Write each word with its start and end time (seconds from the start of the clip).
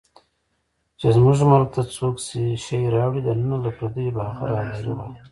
چې 0.99 1.07
زموږ 1.15 1.37
ملک 1.51 1.69
ته 1.75 1.81
څوک 1.95 2.15
شی 2.63 2.79
راوړي 2.95 3.21
دننه، 3.25 3.55
له 3.63 3.69
پردیو 3.77 4.15
به 4.15 4.21
هغه 4.29 4.43
راهداري 4.51 4.91
غواړي 4.97 5.19